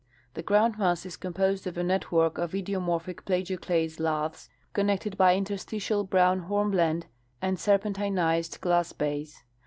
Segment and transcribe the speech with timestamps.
[0.33, 6.05] The groundmass is composed of a network of idiomorphic plagioclase laths, con nected by interstitial
[6.05, 7.05] brown hornblende
[7.39, 9.43] and serpentinized glass base.